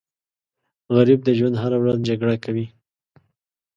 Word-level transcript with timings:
غریب 0.95 1.19
د 1.23 1.29
ژوند 1.37 1.55
هره 1.61 1.77
ورځ 1.79 1.97
جګړه 2.09 2.35
کوي 2.45 2.65